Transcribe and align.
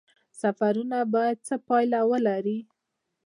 سفرونه 0.41 0.97
باید 1.13 1.37
څه 1.47 1.55
پایله 1.67 1.99
ولري؟ 2.09 2.57